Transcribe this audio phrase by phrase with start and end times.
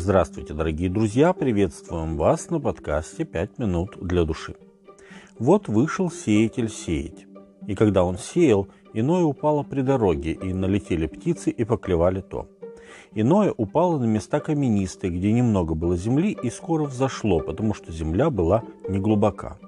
[0.00, 1.32] Здравствуйте, дорогие друзья!
[1.32, 4.54] Приветствуем вас на подкасте «Пять минут для души».
[5.40, 7.26] Вот вышел сеятель сеять.
[7.66, 12.46] И когда он сеял, иное упало при дороге, и налетели птицы и поклевали то.
[13.12, 18.30] Иное упало на места каменистые, где немного было земли, и скоро взошло, потому что земля
[18.30, 19.58] была неглубока.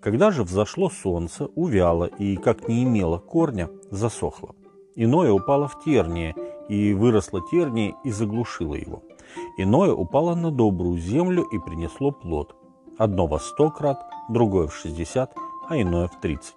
[0.00, 4.54] Когда же взошло солнце, увяло, и, как не имело корня, засохло.
[4.94, 6.36] Иное упало в терние,
[6.68, 9.02] и выросло терние и заглушило его–
[9.56, 12.56] Иное упало на добрую землю и принесло плод.
[12.98, 15.32] Одно во сто крат, другое в шестьдесят,
[15.68, 16.56] а иное в тридцать.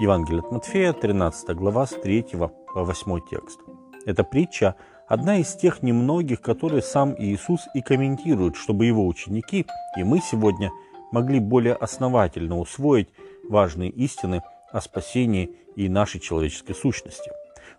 [0.00, 2.26] Евангелие от Матфея, 13 глава, с 3
[2.74, 3.60] по 8 текст.
[4.06, 4.74] Эта притча–
[5.08, 9.66] одна из тех немногих, которые сам Иисус и комментирует, чтобы его ученики
[9.96, 10.72] и мы сегодня
[11.12, 13.10] могли более основательно усвоить
[13.48, 17.30] важные истины о спасении и нашей человеческой сущности.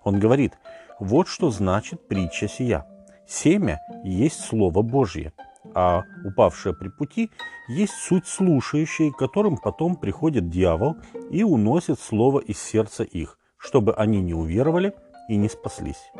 [0.03, 0.53] Он говорит,
[0.99, 2.85] вот что значит притча сия.
[3.31, 5.31] Семя есть Слово Божье,
[5.73, 7.31] а упавшее при пути
[7.69, 10.97] есть суть слушающей, которым потом приходит дьявол
[11.29, 14.93] и уносит Слово из сердца их, чтобы они не уверовали
[15.29, 16.11] и не спаслись.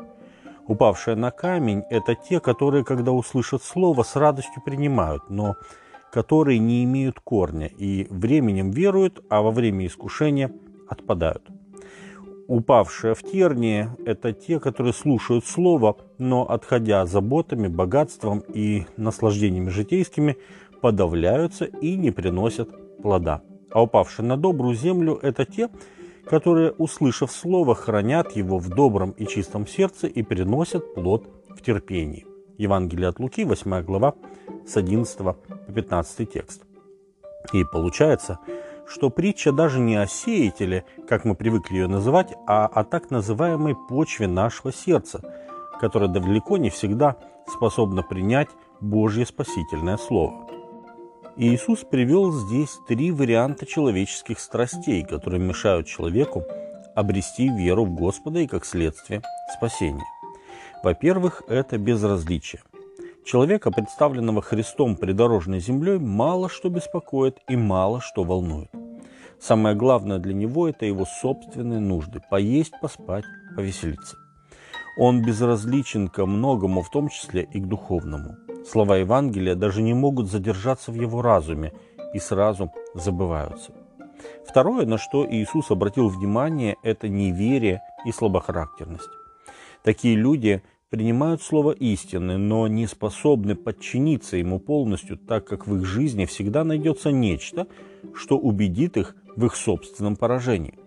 [0.68, 5.58] Упавшие на камень– это те, которые, когда услышат Слово, с радостью принимают, но
[6.14, 10.50] которые не имеют корня и временем веруют, а во время искушения
[10.88, 11.44] отпадают–
[12.52, 20.38] упавшие в тернии– это те, которые слушают Слово, но, отходя заботами, богатством и наслаждениями житейскими,
[20.82, 22.70] подавляются и не приносят
[23.02, 23.42] плода.
[23.72, 25.70] А упавшие на добрую землю– это те,
[26.26, 32.26] которые, услышав Слово, хранят его в добром и чистом сердце и приносят плод в терпении.
[32.58, 34.14] Евангелие от Луки, 8 глава,
[34.68, 35.38] с 11 по
[35.74, 36.64] 15 текст.
[37.54, 38.40] И получается–
[38.88, 43.76] что притча даже не о сеятеле, как мы привыкли ее называть, а о так называемой
[43.76, 45.22] почве нашего сердца,
[45.80, 47.16] которая далеко не всегда
[47.48, 50.48] способна принять Божье спасительное Слово.
[51.38, 56.44] Иисус привел здесь три варианта человеческих страстей, которые мешают человеку
[56.94, 59.22] обрести веру в Господа и, как следствие,
[59.58, 60.06] спасение.
[60.84, 62.62] Во-первых, это безразличие.
[63.24, 68.70] Человека, представленного Христом придорожной землей, мало что беспокоит и мало что волнует.
[69.40, 73.24] Самое главное для него– это его собственные нужды– поесть, поспать,
[73.56, 74.18] повеселиться.
[74.98, 78.38] Он безразличен ко многому, в том числе и к духовному.
[78.70, 81.74] Слова Евангелия даже не могут задержаться в его разуме
[82.14, 83.72] и сразу забываются.
[84.48, 89.10] Второе, на что Иисус обратил внимание, это неверие и слабохарактерность.
[89.84, 95.86] Такие люди принимают слово истины, но не способны подчиниться ему полностью, так как в их
[95.86, 97.68] жизни всегда найдется нечто,
[98.14, 100.78] что убедит их в их собственном поражении.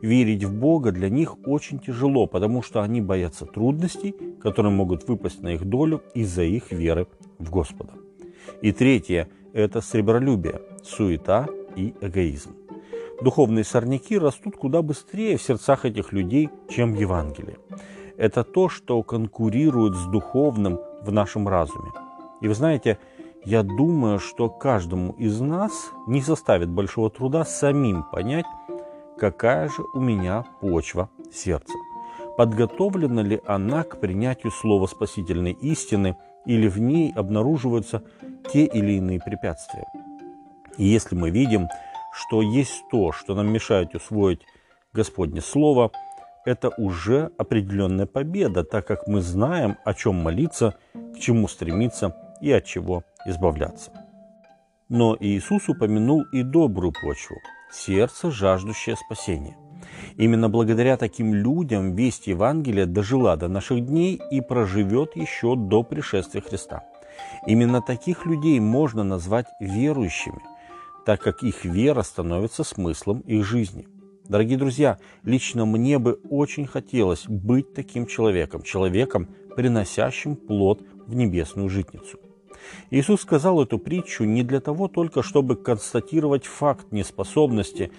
[0.00, 5.42] Верить в Бога для них очень тяжело, потому что они боятся трудностей, которые могут выпасть
[5.42, 7.08] на их долю из-за их веры
[7.38, 7.94] в Господа.
[8.62, 12.54] И третье– это сребролюбие, суета и эгоизм.
[13.24, 17.56] Духовные сорняки растут куда быстрее в сердцах этих людей, чем Евангелие
[18.18, 21.92] это то, что конкурирует с духовным в нашем разуме.
[22.40, 22.98] И вы знаете,
[23.44, 28.44] я думаю, что каждому из нас не составит большого труда самим понять,
[29.16, 31.74] какая же у меня почва сердца.
[32.36, 38.02] Подготовлена ли она к принятию слова спасительной истины или в ней обнаруживаются
[38.52, 39.86] те или иные препятствия.
[40.76, 41.68] И если мы видим,
[42.12, 44.40] что есть то, что нам мешает усвоить
[44.92, 45.92] Господне Слово–
[46.48, 50.74] это уже определенная победа, так как мы знаем, о чем молиться,
[51.14, 53.90] к чему стремиться и от чего избавляться.
[54.88, 57.36] Но Иисус упомянул и добрую почву,
[57.70, 59.58] сердце, жаждущее спасения.
[60.16, 66.40] Именно благодаря таким людям весть Евангелия дожила до наших дней и проживет еще до пришествия
[66.40, 66.84] Христа.
[67.46, 70.40] Именно таких людей можно назвать верующими,
[71.04, 73.86] так как их вера становится смыслом их жизни–
[74.28, 79.26] Дорогие друзья, лично мне бы очень хотелось быть таким человеком, человеком,
[79.56, 82.18] приносящим плод в небесную житницу.
[82.90, 87.90] Иисус сказал эту притчу не для того только, чтобы констатировать факт неспособности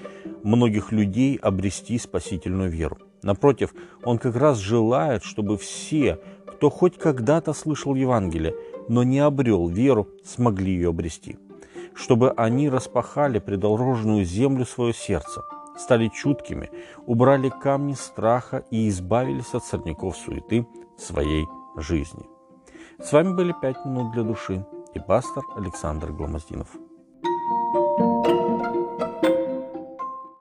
[0.43, 2.99] многих людей обрести спасительную веру.
[3.23, 3.73] Напротив,
[4.03, 8.53] Он как раз желает, чтобы все, кто хоть когда-то слышал Евангелие,
[8.87, 11.37] но не обрел веру, смогли ее обрести.
[11.95, 15.43] Чтобы они распахали придорожную землю свое сердце–
[15.79, 16.69] стали чуткими,
[17.07, 20.67] убрали камни страха и избавились от сорняков суеты
[20.97, 21.47] своей
[21.77, 22.25] жизни.
[22.99, 26.67] С вами были «Пять минут для души» и пастор Александр Гломоздинов.